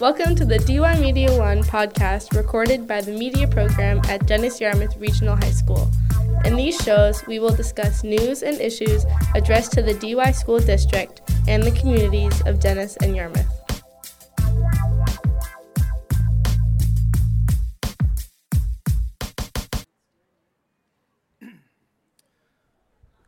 [0.00, 4.96] Welcome to the DY Media One podcast recorded by the media program at Dennis Yarmouth
[4.96, 5.90] Regional High School.
[6.44, 9.04] In these shows, we will discuss news and issues
[9.34, 13.48] addressed to the DY School District and the communities of Dennis and Yarmouth.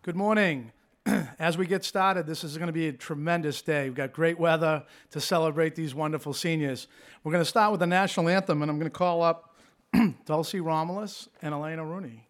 [0.03, 0.71] Good morning.
[1.39, 3.85] As we get started, this is going to be a tremendous day.
[3.85, 6.89] We've got great weather to celebrate these wonderful seniors.
[7.25, 9.57] We're going to start with the national anthem, and I'm going to call up
[10.25, 12.30] Dulcie Romulus and Elena Rooney.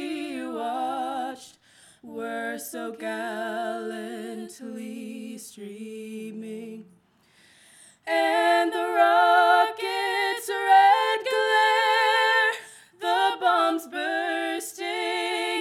[2.11, 3.37] were so gallantly
[5.37, 6.85] streaming.
[8.05, 12.51] And the rocket's red glare
[12.99, 14.85] the bombs bursting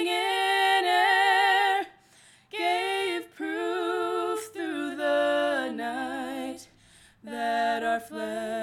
[0.07, 1.87] in air
[2.51, 6.67] gave proof through the night
[7.23, 8.60] that our flag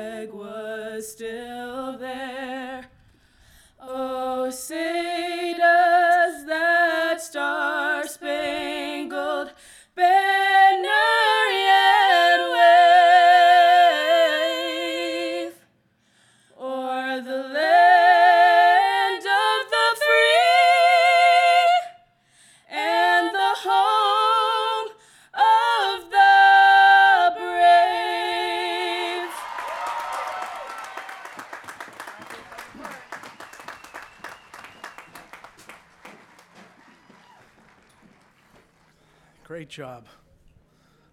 [39.77, 40.07] job.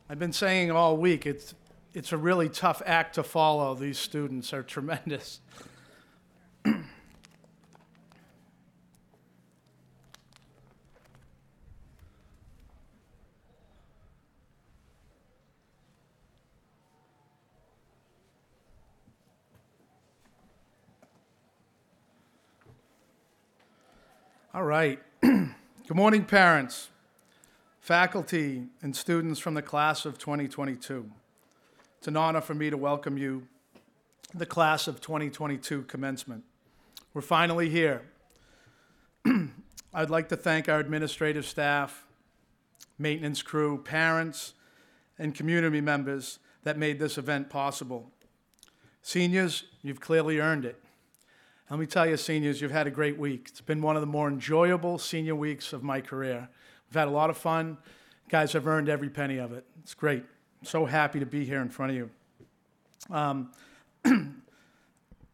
[0.09, 1.55] I've been saying all week, it's,
[1.93, 3.75] it's a really tough act to follow.
[3.75, 5.41] These students are tremendous.
[24.55, 24.99] All right.
[25.21, 25.51] Good
[25.91, 26.89] morning, parents
[27.85, 31.05] faculty, and students from the class of 2022.
[31.99, 33.47] It's an honor for me to welcome you
[34.33, 36.45] the class of 2022 commencement.
[37.13, 38.01] We're finally here.
[39.93, 42.07] I'd like to thank our administrative staff,
[42.99, 44.55] maintenance crew, parents,
[45.19, 48.11] and community members that made this event possible.
[49.03, 50.83] Seniors, you've clearly earned it.
[51.69, 53.49] Let me tell you, seniors, you've had a great week.
[53.51, 56.49] It's been one of the more enjoyable senior weeks of my career.
[56.89, 57.79] We've had a lot of fun.
[58.29, 59.65] Guys have earned every penny of it.
[59.83, 60.25] It's great.
[60.61, 62.11] I'm so happy to be here in front of you.
[63.11, 63.53] Um,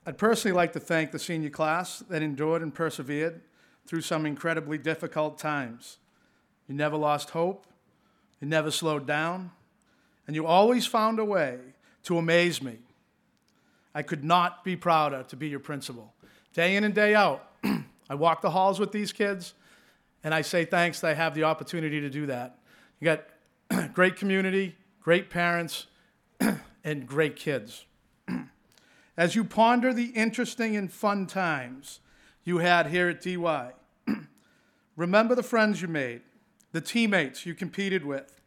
[0.06, 3.40] I'd personally like to thank the senior class that endured and persevered
[3.86, 5.98] through some incredibly difficult times.
[6.68, 7.66] You never lost hope,
[8.40, 9.50] you never slowed down,
[10.26, 11.58] and you always found a way
[12.04, 12.78] to amaze me.
[13.94, 16.14] I could not be prouder to be your principal.
[16.54, 17.50] Day in and day out,
[18.08, 19.54] I walk the halls with these kids,
[20.22, 22.58] and I say thanks that I have the opportunity to do that.
[23.00, 25.86] You got great community, great parents,
[26.84, 27.86] and great kids.
[29.16, 32.00] As you ponder the interesting and fun times
[32.44, 33.72] you had here at DY,
[34.96, 36.22] remember the friends you made,
[36.72, 38.40] the teammates you competed with,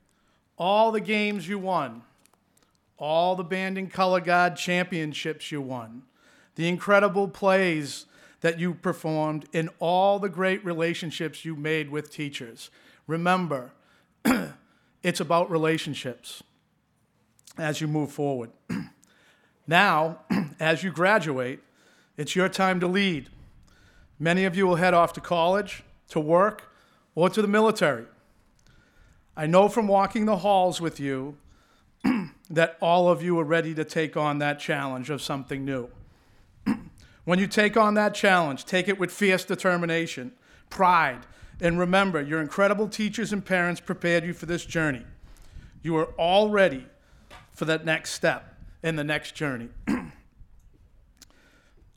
[0.58, 2.04] all the games you won,
[2.98, 6.04] all the band and color guard championships you won,
[6.56, 8.06] the incredible plays
[8.44, 12.70] that you performed, in all the great relationships you made with teachers.
[13.08, 13.72] Remember,
[15.02, 16.44] it's about relationships
[17.58, 18.52] as you move forward.
[19.68, 20.20] now,
[20.60, 21.62] as you graduate,
[22.18, 23.30] it's your time to lead.
[24.20, 26.70] Many of you will head off to college, to work,
[27.16, 28.08] or to the military.
[29.38, 31.38] I know from walking the halls with you
[32.50, 35.88] that all of you are ready to take on that challenge of something new.
[37.26, 40.34] When you take on that challenge, take it with fierce determination,
[40.70, 41.26] pride,
[41.62, 45.04] and remember your incredible teachers and parents prepared you for this journey.
[45.82, 46.88] You are all ready
[47.54, 49.70] for that next step in the next journey.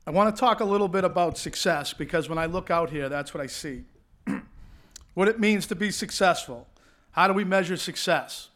[0.06, 3.08] I want to talk a little bit about success because when I look out here,
[3.08, 3.84] that's what I see.
[5.14, 6.68] what it means to be successful.
[7.12, 8.50] How do we measure success?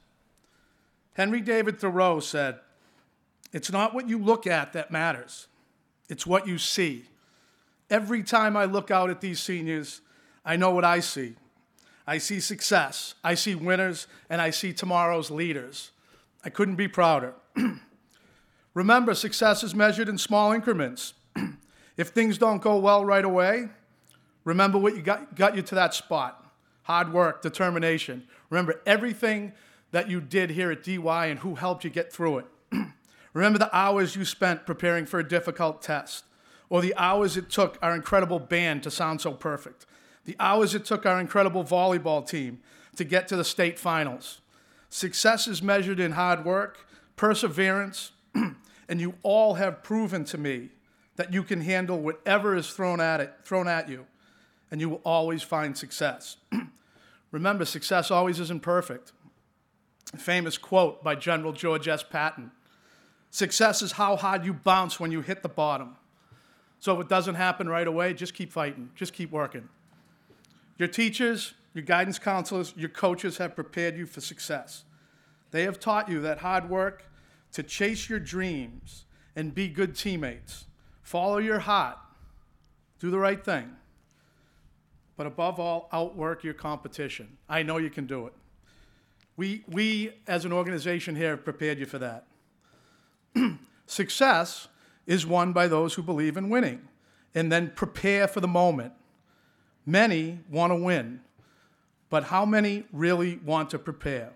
[1.14, 2.60] Henry David Thoreau said,
[3.52, 5.48] It's not what you look at that matters,
[6.10, 7.04] it's what you see.
[7.88, 10.00] Every time I look out at these seniors,
[10.44, 11.34] I know what I see.
[12.06, 15.92] I see success, I see winners, and I see tomorrow's leaders.
[16.44, 17.34] I couldn't be prouder.
[18.74, 21.14] Remember, success is measured in small increments.
[21.96, 23.68] if things don't go well right away,
[24.44, 26.40] remember what you got, got you to that spot
[26.90, 28.24] hard work, determination.
[28.48, 29.52] Remember everything
[29.92, 32.46] that you did here at DY and who helped you get through it.
[33.32, 36.24] remember the hours you spent preparing for a difficult test,
[36.68, 39.86] or the hours it took our incredible band to sound so perfect,
[40.24, 42.60] the hours it took our incredible volleyball team
[42.96, 44.40] to get to the state finals.
[44.88, 46.86] Success is measured in hard work,
[47.16, 48.12] perseverance,
[48.88, 50.70] and you all have proven to me
[51.16, 54.06] that you can handle whatever is thrown at it, thrown at you,
[54.70, 56.36] and you will always find success.
[57.30, 59.12] Remember, success always isn't perfect.
[60.12, 62.02] A famous quote by General George S.
[62.02, 62.50] Patton
[63.30, 65.96] Success is how hard you bounce when you hit the bottom.
[66.80, 69.68] So if it doesn't happen right away, just keep fighting, just keep working.
[70.78, 74.84] Your teachers, your guidance counselors, your coaches have prepared you for success.
[75.50, 77.04] They have taught you that hard work,
[77.52, 79.04] to chase your dreams,
[79.36, 80.66] and be good teammates.
[81.02, 81.98] Follow your heart,
[82.98, 83.70] do the right thing,
[85.16, 87.36] but above all, outwork your competition.
[87.48, 88.32] I know you can do it.
[89.36, 92.26] We, we as an organization here, have prepared you for that.
[93.86, 94.68] Success
[95.06, 96.88] is won by those who believe in winning
[97.34, 98.92] and then prepare for the moment.
[99.86, 101.20] Many want to win,
[102.08, 104.32] but how many really want to prepare?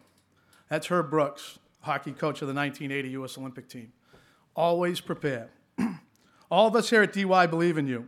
[0.68, 3.38] That's Herb Brooks, hockey coach of the 1980 U.S.
[3.38, 3.92] Olympic team.
[4.56, 5.50] Always prepare.
[6.50, 8.06] All of us here at DY believe in you.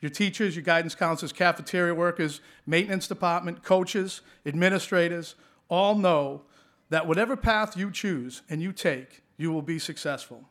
[0.00, 5.36] Your teachers, your guidance counselors, cafeteria workers, maintenance department, coaches, administrators,
[5.68, 6.42] all know
[6.90, 10.44] that whatever path you choose and you take, you will be successful.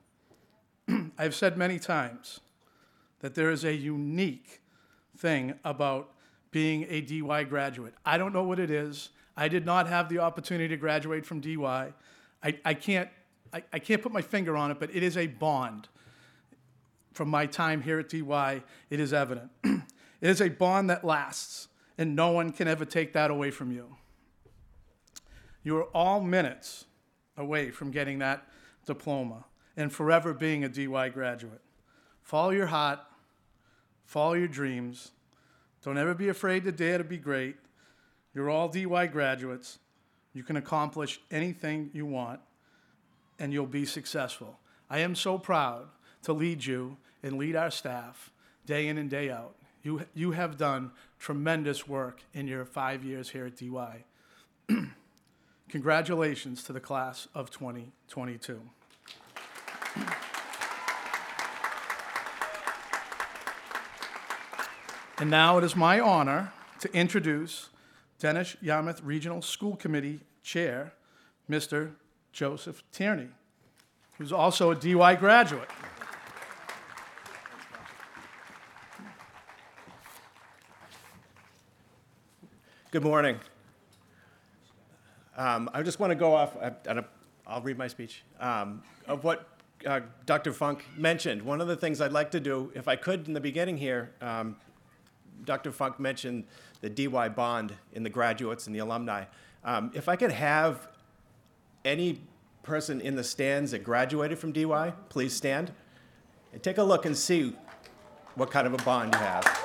[1.17, 2.41] I've said many times
[3.21, 4.59] that there is a unique
[5.17, 6.11] thing about
[6.51, 7.93] being a DY graduate.
[8.05, 9.09] I don't know what it is.
[9.37, 11.93] I did not have the opportunity to graduate from DY.
[12.43, 13.07] I, I, can't,
[13.53, 15.87] I, I can't put my finger on it, but it is a bond.
[17.13, 19.51] From my time here at DY, it is evident.
[19.63, 19.81] it
[20.29, 23.95] is a bond that lasts, and no one can ever take that away from you.
[25.63, 26.85] You are all minutes
[27.37, 28.45] away from getting that
[28.91, 29.45] diploma
[29.77, 31.61] and forever being a DY graduate.
[32.21, 32.99] Follow your heart,
[34.05, 35.11] follow your dreams.
[35.81, 37.55] Don't ever be afraid to dare to be great.
[38.35, 39.79] You're all DY graduates.
[40.33, 42.41] You can accomplish anything you want,
[43.39, 44.59] and you'll be successful.
[44.89, 45.87] I am so proud
[46.23, 48.31] to lead you and lead our staff
[48.65, 49.55] day in and day out.
[49.83, 54.03] You, you have done tremendous work in your five years here at DY.
[55.69, 58.61] Congratulations to the class of 2022.
[65.21, 67.69] And now it is my honor to introduce
[68.17, 70.93] Dennis Yarmouth Regional School Committee Chair,
[71.47, 71.91] Mr.
[72.31, 73.27] Joseph Tierney,
[74.17, 75.69] who's also a DY graduate.
[82.89, 83.39] Good morning.
[85.37, 87.03] Um, I just want to go off, I, I,
[87.47, 89.47] I'll read my speech, um, of what
[89.85, 90.53] uh, Dr.
[90.53, 91.41] Funk mentioned.
[91.41, 94.11] One of the things I'd like to do, if I could in the beginning here,
[94.21, 94.55] um,
[95.45, 95.71] Dr.
[95.71, 96.45] Funk mentioned
[96.81, 99.25] the DY bond in the graduates and the alumni.
[99.63, 100.87] Um, if I could have
[101.85, 102.21] any
[102.63, 105.71] person in the stands that graduated from DY, please stand
[106.53, 107.55] and take a look and see
[108.35, 109.60] what kind of a bond you have.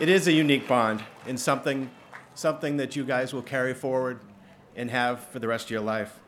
[0.00, 1.90] It is a unique bond and something,
[2.34, 4.20] something that you guys will carry forward
[4.74, 6.18] and have for the rest of your life.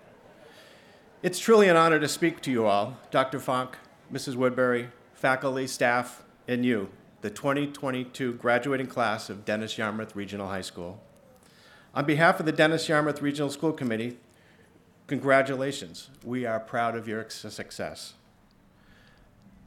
[1.22, 3.40] It's truly an honor to speak to you all, Dr.
[3.40, 3.76] Funk,
[4.12, 4.36] Mrs.
[4.36, 6.90] Woodbury, faculty, staff, and you,
[7.22, 11.02] the 2022 graduating class of Dennis Yarmouth Regional High School.
[11.92, 14.18] On behalf of the Dennis Yarmouth Regional School Committee,
[15.08, 16.10] congratulations.
[16.22, 18.14] We are proud of your success.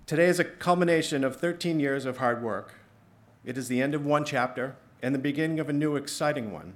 [0.05, 2.75] Today is a culmination of 13 years of hard work
[3.45, 6.75] It is the end of one chapter and the beginning of a new, exciting one.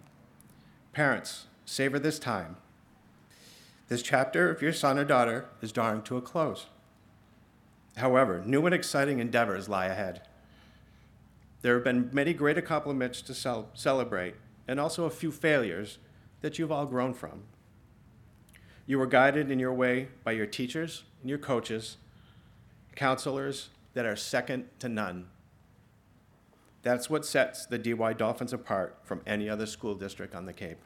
[0.93, 2.57] Parents, savor this time.
[3.89, 6.67] This chapter of your son or daughter is drawing to a close.
[7.97, 10.21] However, new and exciting endeavors lie ahead.
[11.61, 14.35] There have been many great accomplishments to cel- celebrate,
[14.67, 15.97] and also a few failures
[16.41, 17.43] that you've all grown from.
[18.85, 21.97] You were guided in your way by your teachers and your coaches,
[22.95, 25.27] counselors that are second to none.
[26.83, 30.77] That's what sets the DY Dolphins apart from any other school district on the Cape.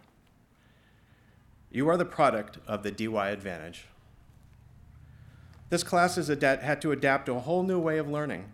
[1.71, 3.85] You are the product of the DY Advantage.
[5.69, 8.45] This class has ad- had to adapt to a whole new way of learning.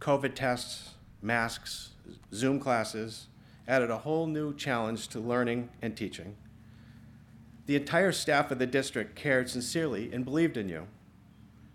[0.00, 1.90] COVID tests, masks,
[2.32, 3.28] Zoom classes
[3.68, 6.36] added a whole new challenge to learning and teaching.
[7.66, 10.86] The entire staff of the district cared sincerely and believed in you.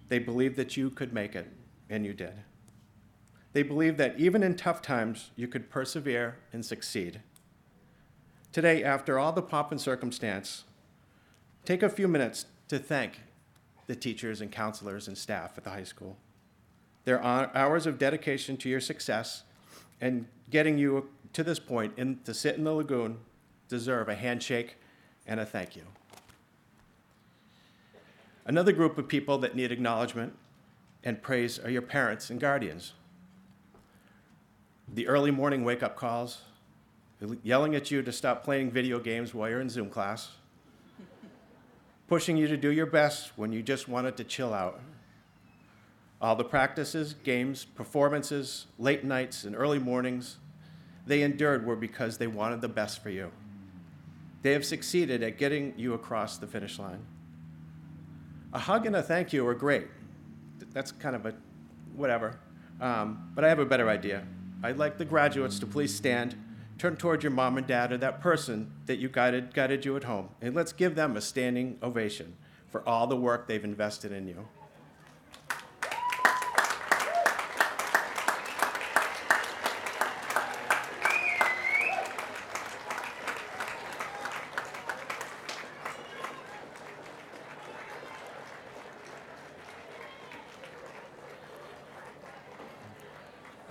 [0.07, 1.47] They believed that you could make it,
[1.89, 2.33] and you did.
[3.53, 7.22] They believed that even in tough times, you could persevere and succeed.
[8.51, 10.63] Today, after all the pomp and circumstance,
[11.65, 13.22] take a few minutes to thank
[13.88, 16.17] the teachers and counselors and staff at the high school.
[17.03, 19.43] Their hours of dedication to your success
[20.00, 23.17] and getting you to this point in, to sit in the lagoon
[23.67, 24.75] deserve a handshake
[25.25, 25.84] and a thank you.
[28.46, 30.38] Another group of people that need acknowledgement
[31.03, 32.93] and praise are your parents and guardians.
[34.93, 36.41] The early morning wake up calls,
[37.43, 40.31] yelling at you to stop playing video games while you're in Zoom class,
[42.10, 44.81] pushing you to do your best when you just wanted to chill out.
[46.19, 50.38] All the practices, games, performances, late nights, and early mornings
[51.07, 53.31] they endured were because they wanted the best for you.
[54.41, 57.05] They have succeeded at getting you across the finish line.
[58.51, 59.88] A hug and a thank you are great.
[60.74, 61.33] That's kind of a
[61.95, 62.38] whatever.
[62.81, 64.25] Um, but I have a better idea.
[64.63, 66.36] I'd like the graduates to please stand,
[66.77, 70.03] turn toward your mom and dad or that person that you guided, guided you at
[70.03, 72.36] home, and let's give them a standing ovation
[72.68, 74.48] for all the work they've invested in you.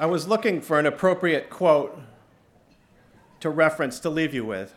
[0.00, 2.00] I was looking for an appropriate quote
[3.40, 4.72] to reference to leave you with.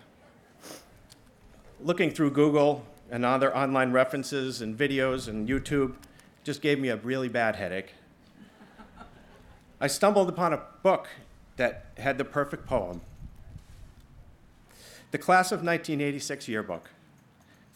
[1.82, 5.94] Looking through Google and other online references and videos and YouTube
[6.44, 7.94] just gave me a really bad headache.
[9.80, 11.08] I stumbled upon a book
[11.56, 13.00] that had the perfect poem.
[15.12, 16.90] The class of 1986 yearbook.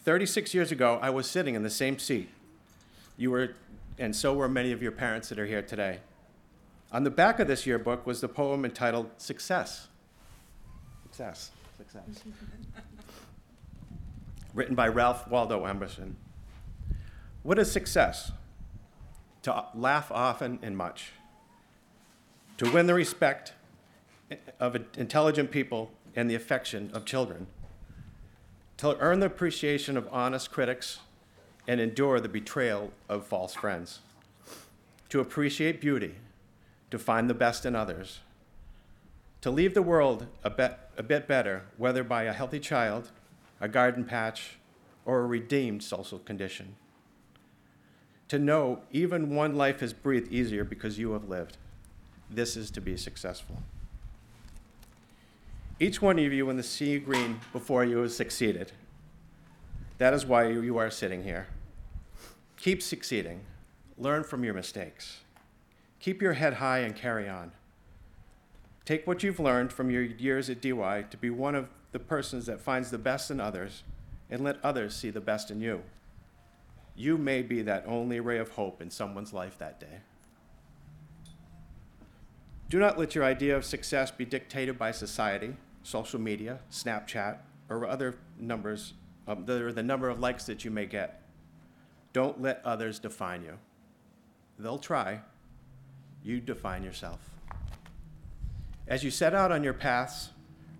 [0.04, 2.28] 36 years ago, I was sitting in the same seat.
[3.16, 3.54] You were,
[3.98, 6.00] and so were many of your parents that are here today.
[6.90, 9.88] On the back of this yearbook was the poem entitled Success.
[11.02, 11.50] Success.
[11.76, 12.22] Success.
[14.54, 16.16] Written by Ralph Waldo Emerson.
[17.42, 18.32] What is success?
[19.42, 21.12] To laugh often and much.
[22.56, 23.52] To win the respect
[24.58, 27.48] of intelligent people and the affection of children.
[28.78, 31.00] To earn the appreciation of honest critics
[31.66, 34.00] and endure the betrayal of false friends.
[35.10, 36.14] To appreciate beauty
[36.90, 38.20] to find the best in others,
[39.40, 43.10] to leave the world a bit, a bit better, whether by a healthy child,
[43.60, 44.58] a garden patch,
[45.04, 46.76] or a redeemed social condition.
[48.28, 51.56] To know even one life has breathed easier because you have lived.
[52.30, 53.62] This is to be successful.
[55.80, 58.72] Each one of you in the sea green before you has succeeded.
[59.98, 61.46] That is why you are sitting here.
[62.56, 63.40] Keep succeeding.
[63.96, 65.20] Learn from your mistakes.
[66.00, 67.52] Keep your head high and carry on.
[68.84, 72.46] Take what you've learned from your years at DY to be one of the persons
[72.46, 73.82] that finds the best in others
[74.30, 75.82] and let others see the best in you.
[76.96, 80.00] You may be that only ray of hope in someone's life that day.
[82.68, 87.38] Do not let your idea of success be dictated by society, social media, Snapchat,
[87.70, 88.94] or other numbers,
[89.26, 91.22] um, the, the number of likes that you may get.
[92.12, 93.58] Don't let others define you.
[94.58, 95.20] They'll try,
[96.22, 97.20] you define yourself.
[98.86, 100.30] As you set out on your paths,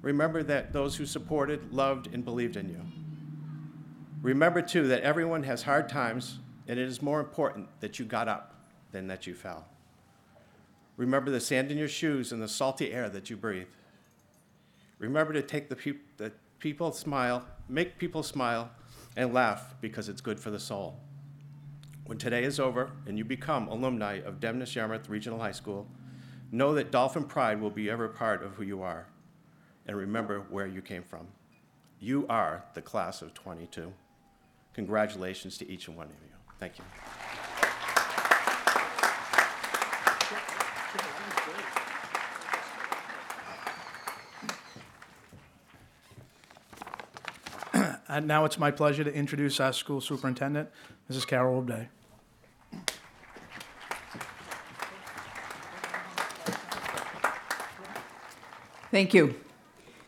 [0.03, 2.81] remember that those who supported, loved, and believed in you.
[4.23, 8.29] Remember, too, that everyone has hard times, and it is more important that you got
[8.29, 8.55] up
[8.93, 9.67] than that you fell.
[10.97, 13.69] Remember the sand in your shoes and the salty air that you breathe.
[14.99, 18.71] Remember to take the, pe- the people smile, make people smile,
[19.17, 20.99] and laugh because it's good for the soul.
[22.09, 25.87] When today is over and you become alumni of Dennis Yarmouth Regional High School,
[26.51, 29.07] Know that Dolphin Pride will be ever part of who you are.
[29.87, 31.27] And remember where you came from.
[32.01, 33.93] You are the class of 22.
[34.73, 36.35] Congratulations to each and one of you.
[36.59, 36.85] Thank you.
[47.75, 50.71] And uh, now it's my pleasure to introduce our school superintendent,
[51.11, 51.27] Mrs.
[51.27, 51.89] Carol O'Day.
[58.91, 59.35] Thank you.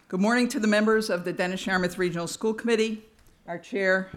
[0.08, 3.02] Good morning to the members of the Dennis Yarmouth Regional School Committee,
[3.46, 4.08] our chair,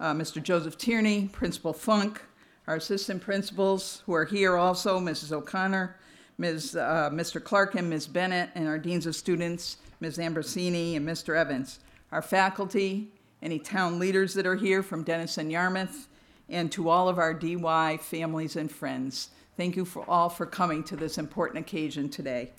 [0.00, 0.42] uh, Mr.
[0.42, 2.20] Joseph Tierney, Principal Funk,
[2.66, 5.30] our assistant principals who are here also, Mrs.
[5.30, 5.94] O'Connor,
[6.36, 7.42] Ms., uh, Mr.
[7.42, 8.08] Clark and Ms.
[8.08, 10.18] Bennett, and our deans of students, Ms.
[10.18, 11.36] Ambrosini and Mr.
[11.36, 11.78] Evans,
[12.10, 16.08] our faculty, any town leaders that are here from Dennis and Yarmouth,
[16.48, 19.30] and to all of our DY families and friends.
[19.56, 22.50] Thank you for all for coming to this important occasion today.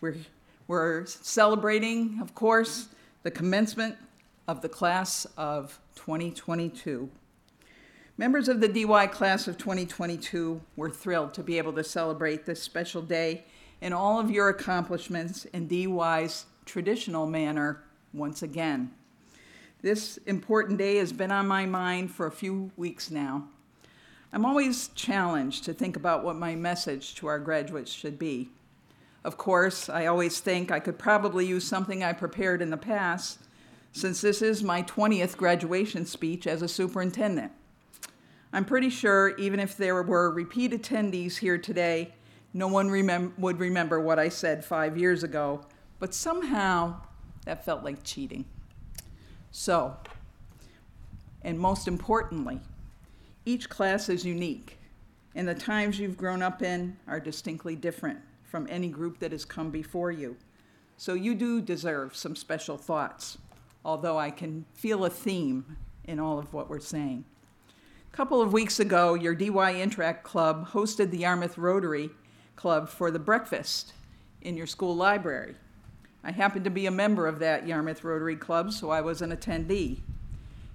[0.00, 0.16] We're,
[0.68, 2.88] we're celebrating, of course,
[3.22, 3.96] the commencement
[4.48, 7.08] of the class of 2022.
[8.18, 12.62] Members of the DY class of 2022 were thrilled to be able to celebrate this
[12.62, 13.44] special day
[13.80, 17.82] and all of your accomplishments in DY's traditional manner
[18.12, 18.90] once again.
[19.82, 23.48] This important day has been on my mind for a few weeks now.
[24.32, 28.48] I'm always challenged to think about what my message to our graduates should be.
[29.26, 33.40] Of course, I always think I could probably use something I prepared in the past,
[33.90, 37.50] since this is my 20th graduation speech as a superintendent.
[38.52, 42.14] I'm pretty sure even if there were repeat attendees here today,
[42.54, 45.62] no one remem- would remember what I said five years ago,
[45.98, 47.00] but somehow
[47.46, 48.44] that felt like cheating.
[49.50, 49.96] So,
[51.42, 52.60] and most importantly,
[53.44, 54.78] each class is unique,
[55.34, 58.20] and the times you've grown up in are distinctly different
[58.56, 60.34] from any group that has come before you.
[60.96, 63.36] So you do deserve some special thoughts,
[63.84, 67.26] although I can feel a theme in all of what we're saying.
[68.10, 72.08] A couple of weeks ago, your DY Interact Club hosted the Yarmouth Rotary
[72.56, 73.92] Club for the breakfast
[74.40, 75.54] in your school library.
[76.24, 79.36] I happen to be a member of that Yarmouth Rotary Club, so I was an
[79.36, 79.98] attendee.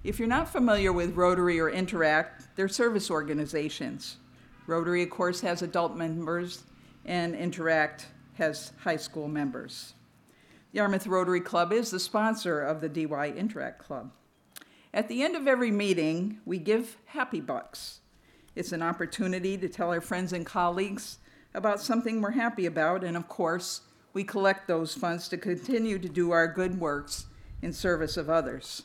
[0.04, 4.18] If you're not familiar with Rotary or Interact, they're service organizations.
[4.68, 6.62] Rotary, of course, has adult members,
[7.04, 9.94] and Interact has high school members.
[10.72, 14.10] The Yarmouth Rotary Club is the sponsor of the DY Interact Club.
[14.94, 18.00] At the end of every meeting, we give Happy Bucks.
[18.54, 21.18] It's an opportunity to tell our friends and colleagues
[21.54, 26.08] about something we're happy about, and of course, we collect those funds to continue to
[26.08, 27.26] do our good works
[27.62, 28.82] in service of others.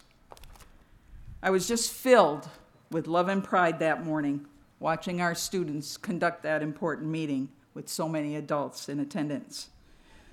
[1.43, 2.47] I was just filled
[2.91, 4.45] with love and pride that morning
[4.80, 9.70] watching our students conduct that important meeting with so many adults in attendance.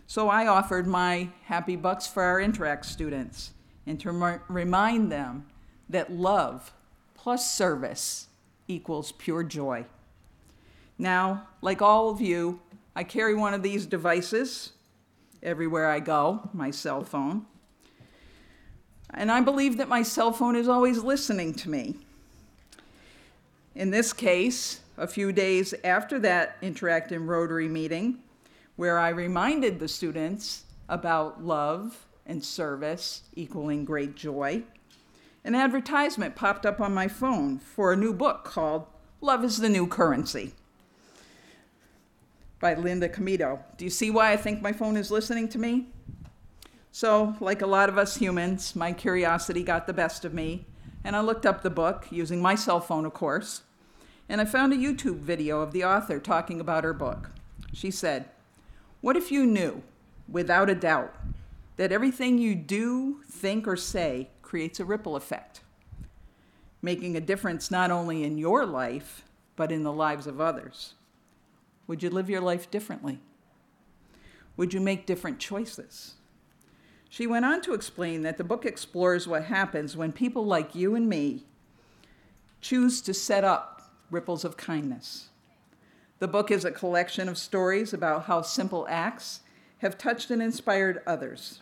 [0.06, 3.52] So I offered my happy bucks for our Interact students
[3.86, 5.44] and to rem- remind them
[5.90, 6.72] that love
[7.14, 8.28] plus service
[8.66, 9.84] equals pure joy.
[10.96, 12.60] Now, like all of you,
[12.96, 14.72] I carry one of these devices
[15.42, 17.44] everywhere I go, my cell phone.
[19.10, 21.96] And I believe that my cell phone is always listening to me.
[23.74, 28.18] In this case, a few days after that interactive Rotary meeting,
[28.76, 34.62] where I reminded the students about love and service equaling great joy,
[35.44, 38.86] an advertisement popped up on my phone for a new book called
[39.20, 40.52] Love is the New Currency
[42.60, 43.58] by Linda Comito.
[43.76, 45.88] Do you see why I think my phone is listening to me?
[46.92, 50.64] So, like a lot of us humans, my curiosity got the best of me,
[51.02, 53.62] and I looked up the book using my cell phone, of course,
[54.28, 57.30] and I found a YouTube video of the author talking about her book.
[57.72, 58.26] She said,
[59.00, 59.82] What if you knew,
[60.28, 61.14] without a doubt,
[61.76, 65.60] that everything you do, think, or say creates a ripple effect,
[66.80, 69.24] making a difference not only in your life,
[69.56, 70.94] but in the lives of others?
[71.86, 73.18] Would you live your life differently?
[74.56, 76.14] Would you make different choices?
[77.08, 80.94] She went on to explain that the book explores what happens when people like you
[80.94, 81.44] and me
[82.60, 83.73] choose to set up
[84.14, 85.28] ripples of kindness.
[86.20, 89.40] The book is a collection of stories about how simple acts
[89.78, 91.60] have touched and inspired others.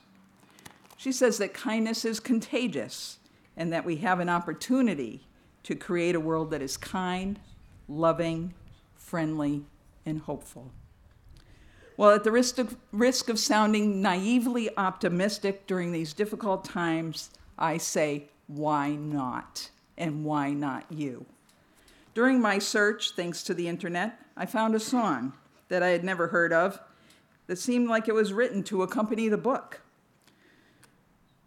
[0.97, 3.19] She says that kindness is contagious
[3.57, 5.27] and that we have an opportunity
[5.65, 7.41] to create a world that is kind,
[7.89, 8.55] loving,
[8.95, 9.65] friendly,
[10.07, 10.71] and hopeful.
[11.97, 17.79] Well, at the risk of, risk of sounding naively optimistic during these difficult times, I
[17.79, 19.71] say, why not?
[19.99, 21.27] And why not you?
[22.15, 25.33] During my search, thanks to the internet, I found a song
[25.69, 26.79] that I had never heard of
[27.47, 29.81] that seemed like it was written to accompany the book.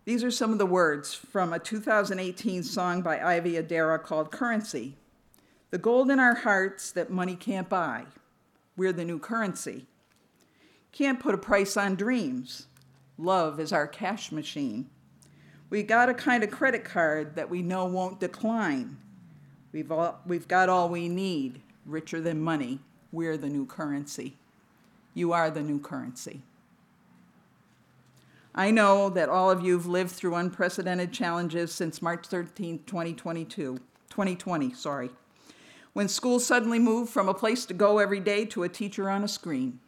[0.05, 4.95] These are some of the words from a 2018 song by Ivy Adara called Currency.
[5.69, 8.05] The gold in our hearts that money can't buy.
[8.75, 9.85] We're the new currency.
[10.91, 12.67] Can't put a price on dreams.
[13.17, 14.89] Love is our cash machine.
[15.69, 18.97] We got a kind of credit card that we know won't decline.
[19.75, 22.79] We've, all, we've got all we need, richer than money.
[23.11, 24.37] We're the new currency.
[25.13, 26.43] You are the new currency.
[28.55, 33.79] I know that all of you have lived through unprecedented challenges since March 13, 2022,
[34.09, 35.09] 2020, sorry,
[35.91, 39.25] when school suddenly moved from a place to go every day to a teacher on
[39.25, 39.81] a screen.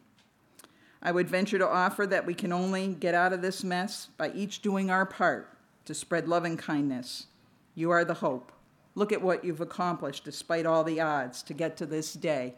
[1.00, 4.32] I would venture to offer that we can only get out of this mess by
[4.32, 5.50] each doing our part
[5.86, 7.28] to spread love and kindness.
[7.74, 8.52] You are the hope.
[8.98, 12.54] Look at what you've accomplished despite all the odds to get to this day.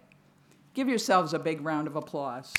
[0.73, 2.55] Give yourselves a big round of applause.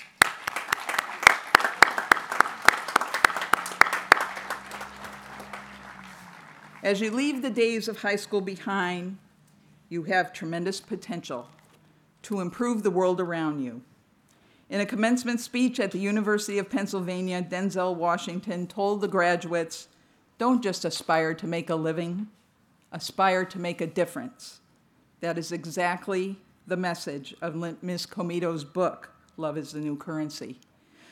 [6.84, 9.18] As you leave the days of high school behind,
[9.90, 11.50] you have tremendous potential
[12.22, 13.82] to improve the world around you.
[14.70, 19.88] In a commencement speech at the University of Pennsylvania, Denzel Washington told the graduates
[20.38, 22.28] don't just aspire to make a living,
[22.92, 24.60] aspire to make a difference.
[25.20, 28.06] That is exactly the message of Ms.
[28.06, 30.60] Comito's book, Love is the New Currency.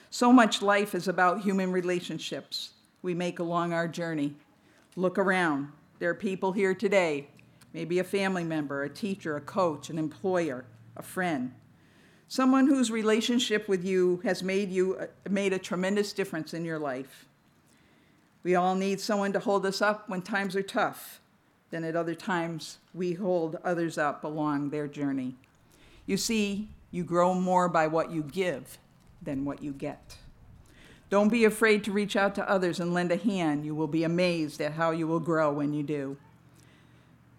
[0.10, 4.36] So much life is about human relationships we make along our journey.
[4.96, 5.72] Look around.
[6.00, 7.28] There are people here today,
[7.74, 10.66] maybe a family member, a teacher, a coach, an employer,
[10.98, 11.54] a friend.
[12.28, 16.80] Someone whose relationship with you has made you uh, made a tremendous difference in your
[16.80, 17.26] life.
[18.44, 21.20] We all need someone to hold us up when times are tough.
[21.72, 25.36] Then at other times, we hold others up along their journey.
[26.06, 28.78] You see, you grow more by what you give
[29.22, 30.18] than what you get.
[31.10, 33.66] Don't be afraid to reach out to others and lend a hand.
[33.66, 36.18] You will be amazed at how you will grow when you do.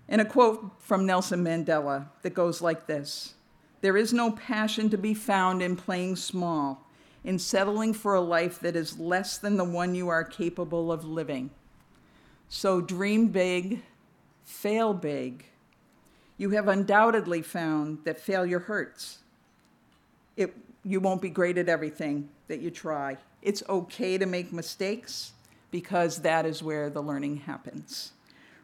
[0.08, 3.34] And a quote from Nelson Mandela that goes like this
[3.80, 6.84] There is no passion to be found in playing small
[7.24, 11.04] in settling for a life that is less than the one you are capable of
[11.04, 11.50] living.
[12.48, 13.82] So dream big,
[14.44, 15.44] fail big.
[16.36, 19.18] You have undoubtedly found that failure hurts.
[20.36, 23.18] It, you won't be great at everything that you try.
[23.42, 25.32] It's okay to make mistakes
[25.70, 28.12] because that is where the learning happens.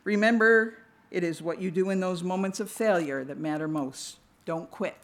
[0.04, 0.78] Remember,
[1.10, 4.16] it is what you do in those moments of failure that matter most.
[4.44, 4.96] Don't quit.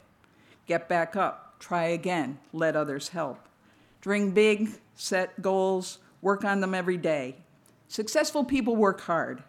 [0.66, 3.38] Get back up try again, let others help.
[4.00, 7.36] Dream big, set goals, work on them every day.
[7.86, 9.44] Successful people work hard.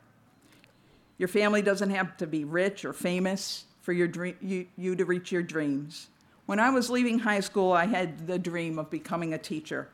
[1.18, 5.06] Your family doesn't have to be rich or famous for your dream, you, you to
[5.06, 6.08] reach your dreams.
[6.46, 9.90] When I was leaving high school, I had the dream of becoming a teacher.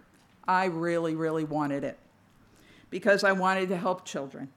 [0.47, 1.99] I really, really wanted it
[2.89, 4.49] because I wanted to help children.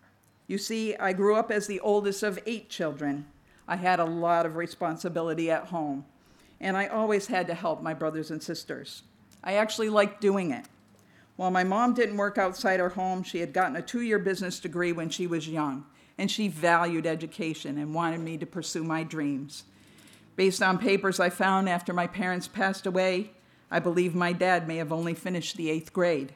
[0.46, 3.26] You see, I grew up as the oldest of eight children.
[3.68, 6.04] I had a lot of responsibility at home
[6.62, 9.02] and I always had to help my brothers and sisters.
[9.42, 10.66] I actually liked doing it.
[11.36, 14.60] While my mom didn't work outside her home, she had gotten a two year business
[14.60, 15.84] degree when she was young,
[16.18, 19.64] and she valued education and wanted me to pursue my dreams.
[20.36, 23.30] Based on papers I found after my parents passed away,
[23.70, 26.32] I believe my dad may have only finished the eighth grade.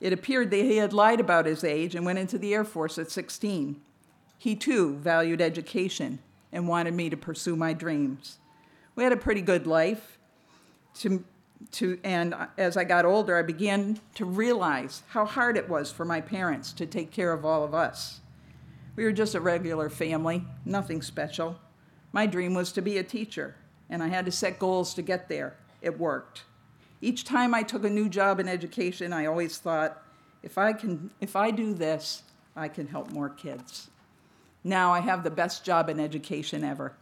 [0.00, 2.98] It appeared that he had lied about his age and went into the Air Force
[2.98, 3.80] at 16.
[4.38, 6.18] He too valued education
[6.52, 8.38] and wanted me to pursue my dreams
[8.94, 10.18] we had a pretty good life.
[11.00, 11.24] To,
[11.72, 16.04] to, and as I got older, I began to realize how hard it was for
[16.04, 18.20] my parents to take care of all of us.
[18.94, 21.58] We were just a regular family, nothing special.
[22.12, 23.54] My dream was to be a teacher,
[23.88, 25.56] and I had to set goals to get there.
[25.80, 26.42] It worked.
[27.00, 30.02] Each time I took a new job in education, I always thought,
[30.42, 32.22] if I can if I do this,
[32.54, 33.88] I can help more kids.
[34.64, 36.92] Now I have the best job in education ever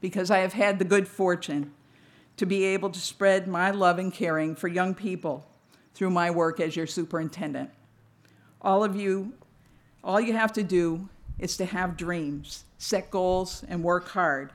[0.00, 1.72] because I have had the good fortune
[2.36, 5.46] to be able to spread my love and caring for young people
[5.94, 7.70] through my work as your superintendent.
[8.60, 9.32] All of you,
[10.04, 14.52] all you have to do is to have dreams, set goals, and work hard.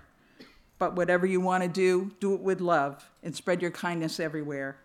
[0.80, 4.78] But whatever you want to do, do it with love and spread your kindness everywhere.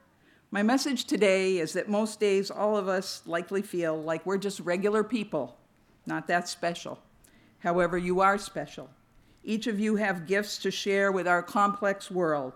[0.51, 4.61] My message today is that most days all of us likely feel like we're just
[4.61, 5.57] regular people,
[6.07, 6.99] not that special.
[7.61, 8.91] However, you are special.
[9.43, 12.53] Each of you have gifts to share with our complex world.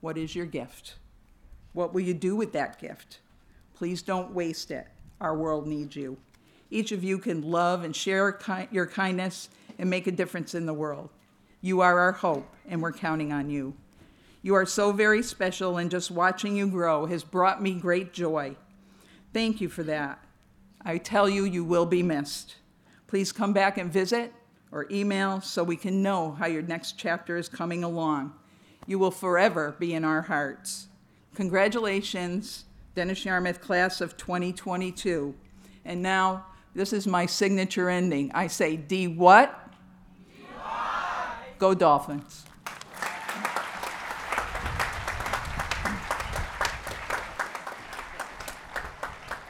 [0.00, 0.94] What is your gift?
[1.72, 3.18] What will you do with that gift?
[3.74, 4.86] Please don't waste it.
[5.20, 6.16] Our world needs you.
[6.70, 8.38] Each of you can love and share
[8.70, 11.10] your kindness and make a difference in the world.
[11.60, 13.74] You are our hope, and we're counting on you.
[14.42, 18.56] You are so very special, and just watching you grow has brought me great joy.
[19.32, 20.24] Thank you for that.
[20.82, 22.56] I tell you, you will be missed.
[23.06, 24.32] Please come back and visit
[24.72, 28.32] or email so we can know how your next chapter is coming along.
[28.86, 30.86] You will forever be in our hearts.
[31.34, 35.34] Congratulations, Dennis Yarmouth class of 2022.
[35.84, 38.30] And now, this is my signature ending.
[38.34, 39.56] I say, D what?
[41.58, 42.44] Go Dolphins.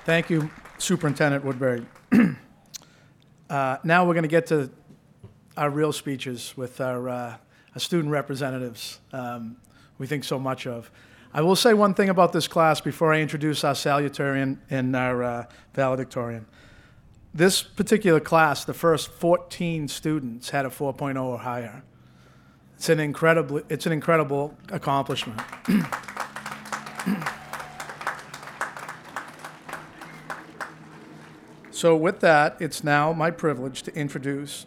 [0.04, 1.86] Thank you, Superintendent Woodbury.
[3.50, 4.70] uh, now we're going to get to
[5.56, 7.36] our real speeches with our, uh,
[7.74, 9.56] our student representatives um,
[9.98, 10.90] we think so much of.
[11.32, 15.22] I will say one thing about this class before I introduce our salutarian and our
[15.22, 16.46] uh, valedictorian.
[17.32, 21.82] This particular class, the first 14 students had a 4.0 or higher.
[22.76, 25.40] It's an incredible, it's an incredible accomplishment.
[31.80, 34.66] So with that, it's now my privilege to introduce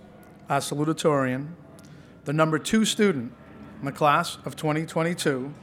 [0.50, 1.50] our salutatorian,
[2.26, 3.32] the number two student
[3.80, 5.54] in the class of 2022,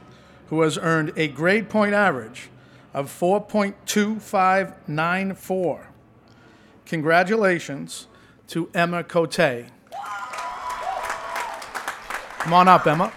[0.47, 2.49] who has earned a grade point average
[2.93, 5.90] of 4.2594.
[6.85, 8.07] Congratulations
[8.47, 9.65] to Emma Cote.
[12.39, 13.13] Come on up, Emma.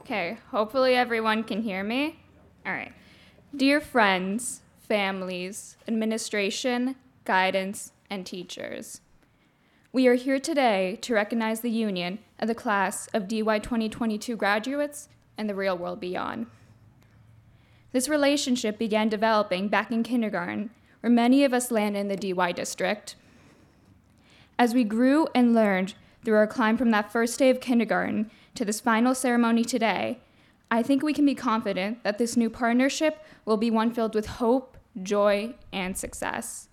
[0.00, 2.18] Okay, hopefully everyone can hear me.
[2.66, 2.92] All right.
[3.54, 4.61] Dear friends,
[4.92, 9.00] families, administration, guidance, and teachers,
[9.90, 15.08] we are here today to recognize the union of the class of DY 2022 graduates
[15.38, 16.44] and the real world beyond.
[17.92, 20.68] This relationship began developing back in kindergarten,
[21.00, 23.16] where many of us landed in the DY district.
[24.58, 28.66] As we grew and learned through our climb from that first day of kindergarten to
[28.66, 30.20] this final ceremony today,
[30.70, 34.26] I think we can be confident that this new partnership will be one filled with
[34.26, 36.68] hope, joy, and success.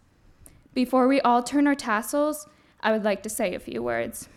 [0.74, 2.48] Before we all turn our tassels,
[2.82, 4.30] I would like to say a few words.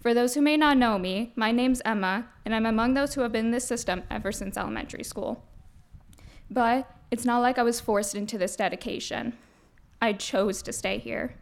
[0.00, 3.20] For those who may not know me, my name's Emma, and I'm among those who
[3.20, 5.44] have been in this system ever since elementary school.
[6.50, 9.34] But it's not like I was forced into this dedication.
[10.00, 11.36] I chose to stay here.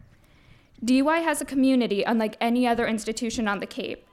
[0.83, 4.05] DY has a community unlike any other institution on the Cape.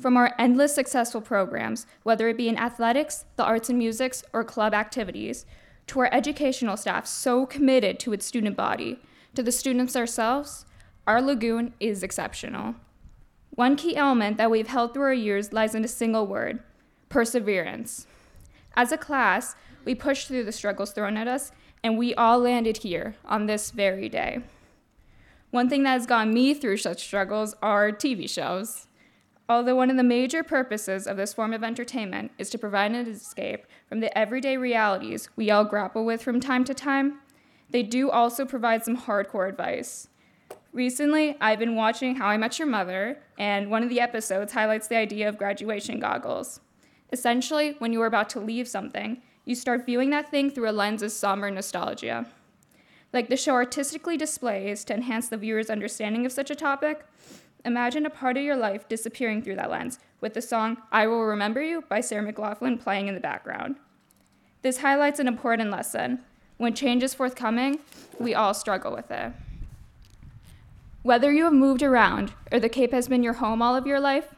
[0.00, 4.44] From our endless successful programs, whether it be in athletics, the arts and musics, or
[4.44, 5.46] club activities,
[5.88, 8.98] to our educational staff so committed to its student body,
[9.34, 10.66] to the students ourselves,
[11.06, 12.74] our lagoon is exceptional.
[13.50, 16.60] One key element that we've held through our years lies in a single word
[17.08, 18.06] perseverance.
[18.74, 22.78] As a class, we pushed through the struggles thrown at us, and we all landed
[22.78, 24.40] here on this very day.
[25.50, 28.88] One thing that has gotten me through such struggles are TV shows.
[29.48, 33.06] Although one of the major purposes of this form of entertainment is to provide an
[33.06, 37.20] escape from the everyday realities we all grapple with from time to time,
[37.70, 40.08] they do also provide some hardcore advice.
[40.72, 44.88] Recently, I've been watching How I Met Your Mother, and one of the episodes highlights
[44.88, 46.60] the idea of graduation goggles.
[47.12, 50.72] Essentially, when you are about to leave something, you start viewing that thing through a
[50.72, 52.26] lens of somber nostalgia.
[53.12, 57.06] Like the show artistically displays to enhance the viewer's understanding of such a topic,
[57.66, 61.24] imagine a part of your life disappearing through that lens, with the song I Will
[61.24, 63.76] Remember You by Sarah McLachlan playing in the background.
[64.62, 66.20] This highlights an important lesson.
[66.58, 67.80] When change is forthcoming,
[68.18, 69.32] we all struggle with it.
[71.02, 74.00] Whether you have moved around or the Cape has been your home all of your
[74.00, 74.34] life,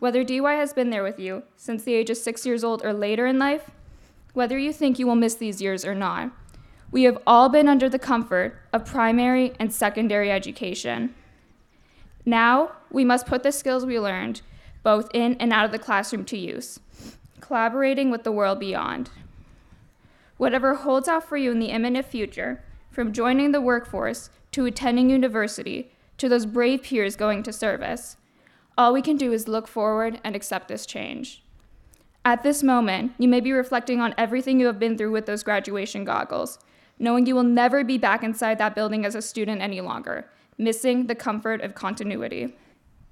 [0.00, 2.92] whether DY has been there with you since the age of six years old or
[2.92, 3.70] later in life,
[4.32, 6.32] whether you think you will miss these years or not,
[6.90, 11.14] we have all been under the comfort of primary and secondary education.
[12.24, 14.42] Now, we must put the skills we learned
[14.84, 16.78] both in and out of the classroom to use,
[17.40, 19.10] collaborating with the world beyond.
[20.36, 25.10] Whatever holds out for you in the imminent future, from joining the workforce to attending
[25.10, 28.18] university to those brave peers going to service,
[28.76, 31.42] all we can do is look forward and accept this change.
[32.24, 35.42] At this moment, you may be reflecting on everything you have been through with those
[35.42, 36.58] graduation goggles,
[36.98, 41.06] knowing you will never be back inside that building as a student any longer, missing
[41.06, 42.56] the comfort of continuity.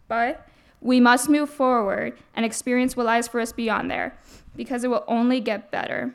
[0.08, 0.46] But
[0.80, 4.18] we must move forward and experience what lies for us beyond there,
[4.56, 6.14] because it will only get better.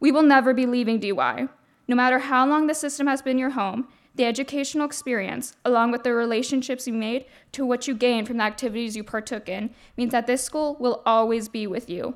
[0.00, 1.48] We will never be leaving DY.
[1.88, 6.02] No matter how long the system has been your home, The educational experience, along with
[6.02, 10.12] the relationships you made to what you gained from the activities you partook in, means
[10.12, 12.14] that this school will always be with you.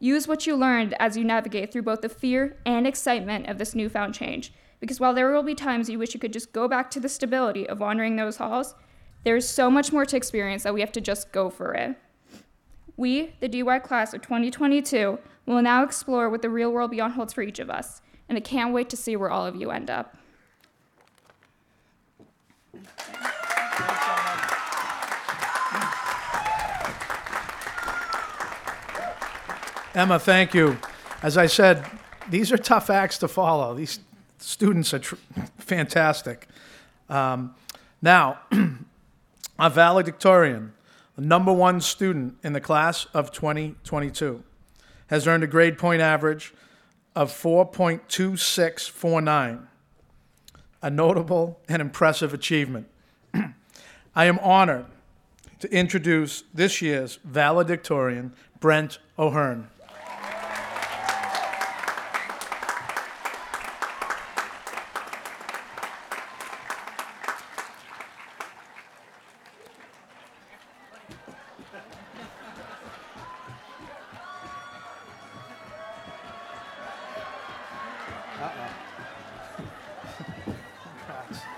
[0.00, 3.76] Use what you learned as you navigate through both the fear and excitement of this
[3.76, 4.52] newfound change.
[4.80, 7.08] Because while there will be times you wish you could just go back to the
[7.08, 8.74] stability of wandering those halls,
[9.24, 11.96] there is so much more to experience that we have to just go for it.
[12.96, 17.32] We, the DY class of 2022, will now explore what the real world beyond holds
[17.32, 19.90] for each of us, and I can't wait to see where all of you end
[19.90, 20.16] up.
[29.94, 30.76] Emma, thank you.
[31.22, 31.84] As I said,
[32.28, 33.74] these are tough acts to follow.
[33.74, 34.00] These
[34.46, 35.16] students are tr-
[35.58, 36.46] fantastic.
[37.08, 37.56] Um,
[38.00, 38.38] now,
[39.58, 40.72] our valedictorian,
[41.16, 44.44] the number one student in the class of 2022,
[45.08, 46.54] has earned a grade point average
[47.16, 49.66] of 4.2649,
[50.82, 52.86] a notable and impressive achievement.
[54.14, 54.86] I am honored
[55.58, 59.70] to introduce this year's valedictorian, Brent O'Hearn.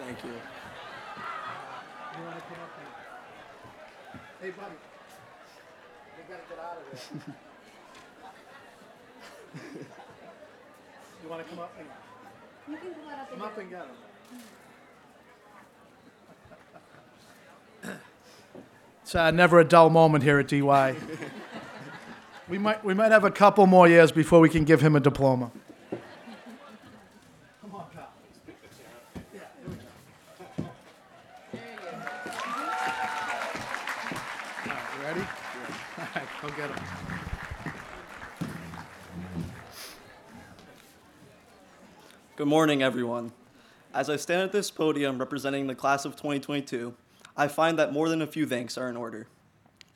[0.09, 0.33] Thank you.
[4.41, 4.75] Hey, buddy.
[6.17, 7.01] You gotta get out of there.
[11.23, 11.87] you wanna come up and?
[12.69, 12.95] You can
[13.31, 13.87] come up and get
[17.83, 17.99] him.
[19.03, 20.95] It's uh, never a dull moment here at DY.
[22.49, 25.01] we might we might have a couple more years before we can give him a
[25.01, 25.51] diploma.
[27.61, 28.09] Come on, pal.
[29.35, 29.83] Yeah, here we go.
[34.65, 35.21] All right, you ready?
[35.21, 36.85] All right, go get him.
[42.37, 43.33] Good morning, everyone.
[43.93, 46.95] As I stand at this podium representing the class of 2022,
[47.39, 49.29] I find that more than a few thanks are in order.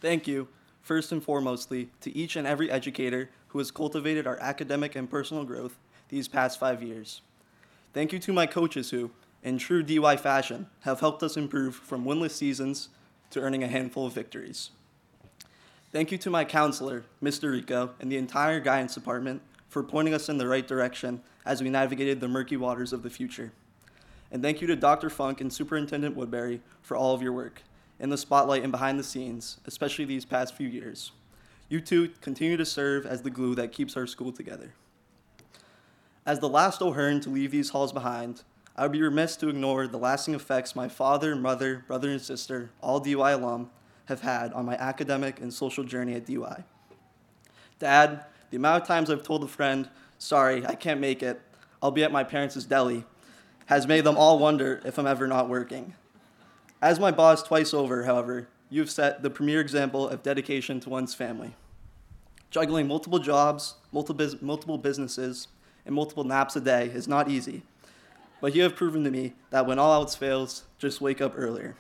[0.00, 0.46] Thank you,
[0.81, 5.42] first and foremostly, to each and every educator who has cultivated our academic and personal
[5.42, 5.76] growth
[6.09, 7.20] these past five years.
[7.92, 9.11] Thank you to my coaches who,
[9.42, 12.90] in true DY fashion, have helped us improve from winless seasons
[13.31, 14.70] to earning a handful of victories.
[15.90, 17.50] Thank you to my counselor, Mr.
[17.50, 21.70] Rico, and the entire guidance department for pointing us in the right direction as we
[21.70, 23.52] navigated the murky waters of the future.
[24.33, 25.11] And thank you to Dr.
[25.11, 27.62] Funk and Superintendent Woodbury for all of your work
[28.01, 31.12] in the spotlight and behind the scenes, especially these past few years.
[31.68, 34.73] You two continue to serve as the glue that keeps our school together.
[36.25, 38.42] As the last O'Hearn to leave these halls behind,
[38.75, 42.71] I would be remiss to ignore the lasting effects my father, mother, brother, and sister,
[42.81, 43.71] all DY alum,
[44.07, 46.64] have had on my academic and social journey at DY.
[47.79, 51.40] Dad, the amount of times I've told a friend, sorry, I can't make it,
[51.83, 53.05] I'll be at my parents' deli,
[53.66, 55.94] has made them all wonder if I'm ever not working.
[56.81, 61.14] As my boss twice over, however, you've set the premier example of dedication to one's
[61.14, 61.55] family.
[62.51, 65.48] Juggling multiple jobs, multiple, multiple businesses,
[65.87, 67.62] and multiple naps a day is not easy,
[68.40, 71.77] but you have proven to me that when all else fails, just wake up earlier.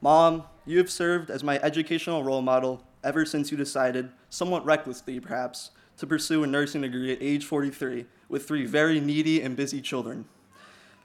[0.00, 5.20] Mom, you have served as my educational role model ever since you decided, somewhat recklessly
[5.20, 9.80] perhaps, to pursue a nursing degree at age 43 with three very needy and busy
[9.80, 10.24] children.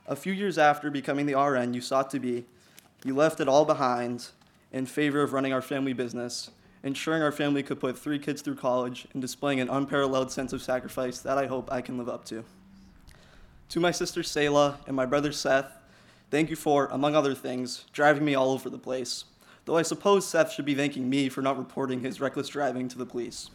[0.08, 2.46] A few years after becoming the RN you sought to be,
[3.04, 4.28] you left it all behind
[4.72, 6.52] in favor of running our family business,
[6.84, 10.62] ensuring our family could put three kids through college and displaying an unparalleled sense of
[10.62, 12.46] sacrifice that I hope I can live up to.
[13.70, 15.72] To my sister Selah and my brother Seth,
[16.30, 19.26] thank you for, among other things, driving me all over the place.
[19.66, 22.98] Though I suppose Seth should be thanking me for not reporting his reckless driving to
[23.00, 23.50] the police.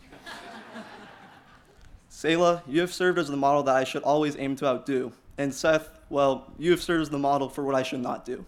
[2.08, 5.12] Selah, you have served as the model that I should always aim to outdo.
[5.38, 8.44] And Seth, well, you have served as the model for what I should not do.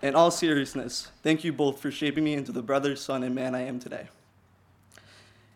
[0.00, 3.54] In all seriousness, thank you both for shaping me into the brother, son, and man
[3.54, 4.08] I am today.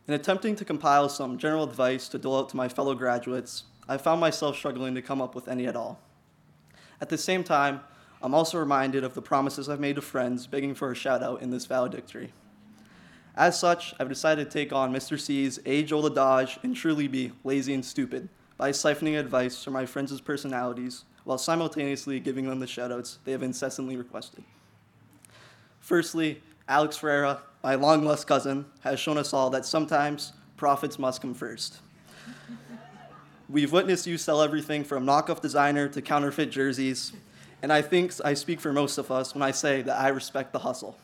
[0.08, 3.96] In attempting to compile some general advice to dole out to my fellow graduates, I
[3.96, 6.00] found myself struggling to come up with any at all.
[7.00, 7.80] At the same time,
[8.20, 11.42] I'm also reminded of the promises I've made to friends begging for a shout out
[11.42, 12.32] in this valedictory.
[13.36, 15.20] As such, I've decided to take on Mr.
[15.20, 18.28] C's age old adage and truly be lazy and stupid
[18.58, 23.42] by siphoning advice from my friends' personalities while simultaneously giving them the shoutouts they have
[23.42, 24.42] incessantly requested.
[25.80, 31.22] Firstly, Alex Ferreira, my long lost cousin, has shown us all that sometimes profits must
[31.22, 31.78] come first.
[33.48, 37.12] We've witnessed you sell everything from knockoff designer to counterfeit jerseys,
[37.62, 40.52] and I think I speak for most of us when I say that I respect
[40.52, 40.98] the hustle.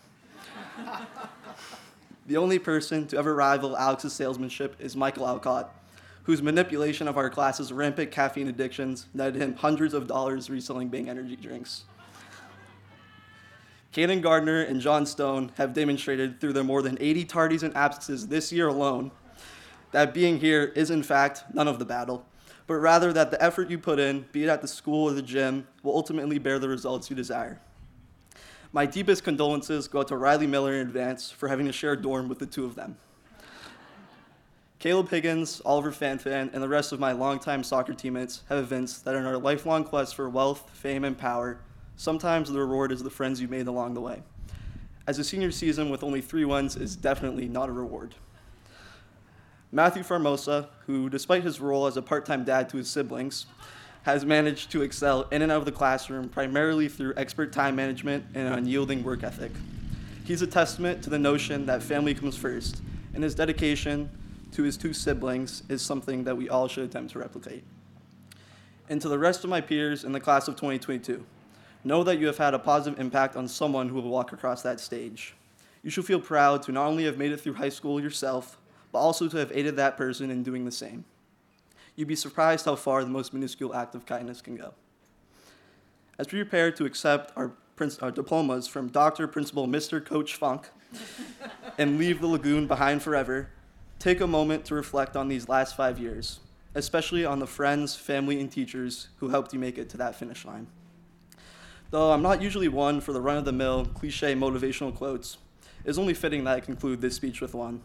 [2.27, 5.73] the only person to ever rival Alex's salesmanship is Michael Alcott,
[6.25, 11.09] whose manipulation of our class's rampant caffeine addictions netted him hundreds of dollars reselling Bang
[11.09, 11.85] energy drinks.
[13.95, 18.27] Kaden Gardner and John Stone have demonstrated through their more than 80 tardies and absences
[18.27, 19.13] this year alone
[19.93, 22.27] that being here is, in fact, none of the battle,
[22.67, 25.23] but rather that the effort you put in, be it at the school or the
[25.23, 27.61] gym, will ultimately bear the results you desire.
[28.73, 31.97] My deepest condolences go out to Riley Miller in advance for having to share a
[31.97, 32.97] dorm with the two of them.
[34.85, 39.15] Caleb Higgins, Oliver Fanfan, and the rest of my longtime soccer teammates have evinced that
[39.15, 41.59] in our lifelong quest for wealth, fame, and power,
[41.97, 44.23] sometimes the reward is the friends you made along the way.
[45.07, 48.15] As a senior season with only three wins is definitely not a reward.
[49.73, 53.47] Matthew Formosa, who, despite his role as a part time dad to his siblings,
[54.03, 58.27] has managed to excel in and out of the classroom primarily through expert time management
[58.35, 59.53] and an unyielding work ethic.
[60.27, 62.83] He's a testament to the notion that family comes first,
[63.15, 64.11] and his dedication
[64.55, 67.65] to his two siblings is something that we all should attempt to replicate.
[68.89, 71.25] And to the rest of my peers in the class of 2022,
[71.87, 74.81] Know that you have had a positive impact on someone who will walk across that
[74.81, 75.35] stage.
[75.83, 78.57] You should feel proud to not only have made it through high school yourself,
[78.91, 81.05] but also to have aided that person in doing the same.
[81.95, 84.73] You'd be surprised how far the most minuscule act of kindness can go.
[86.19, 87.53] As we prepare to accept our,
[88.01, 89.29] our diplomas from Dr.
[89.29, 90.03] Principal Mr.
[90.03, 90.71] Coach Funk
[91.79, 93.51] and leave the lagoon behind forever,
[94.05, 96.41] take a moment to reflect on these last five years,
[96.75, 100.45] especially on the friends, family, and teachers who helped you make it to that finish
[100.45, 100.67] line.
[101.89, 105.39] Though I'm not usually one for the run of the mill, cliche motivational quotes,
[105.83, 107.81] it is only fitting that I conclude this speech with one.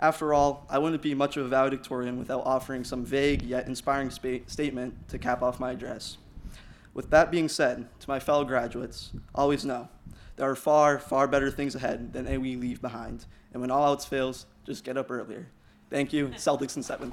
[0.00, 4.10] After all, I wouldn't be much of a valedictorian without offering some vague yet inspiring
[4.10, 6.18] spa- statement to cap off my address.
[6.94, 9.88] With that being said, to my fellow graduates, always know
[10.34, 13.26] there are far, far better things ahead than any we leave behind.
[13.52, 15.46] And when all else fails, just get up earlier.
[15.90, 17.12] Thank you, Celtics in seven.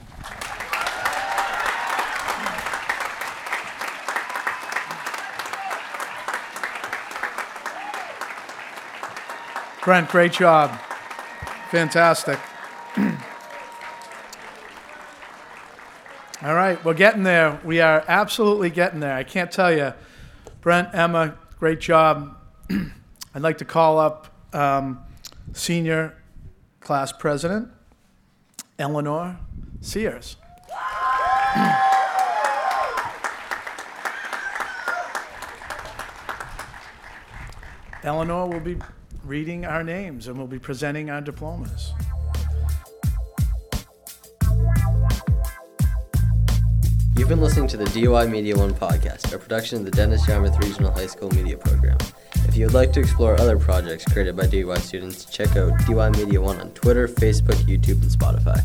[9.83, 10.77] Brent, great job.
[11.71, 12.37] Fantastic.
[16.43, 17.59] All right, we're getting there.
[17.63, 19.15] We are absolutely getting there.
[19.15, 19.93] I can't tell you.
[20.59, 22.37] Brent, Emma, great job.
[22.69, 24.99] I'd like to call up um,
[25.53, 26.15] senior
[26.81, 27.69] class president,
[28.79, 29.39] Eleanor
[29.81, 30.37] Sears.
[38.03, 38.77] Eleanor will be
[39.23, 41.93] reading our names and we'll be presenting our diplomas.
[47.17, 50.55] You've been listening to the DY Media One podcast, a production of the Dennis Yarmouth
[50.59, 51.97] Regional High School Media Program.
[52.57, 56.09] If you would like to explore other projects created by DY students, check out DY
[56.09, 58.63] Media One on Twitter, Facebook, YouTube, and Spotify.